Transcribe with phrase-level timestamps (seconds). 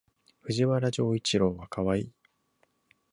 [0.41, 2.11] 藤原丈一郎はかわいい